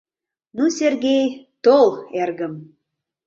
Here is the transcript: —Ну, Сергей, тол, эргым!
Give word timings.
—Ну, 0.55 0.63
Сергей, 0.77 1.25
тол, 1.63 1.87
эргым! 2.21 2.53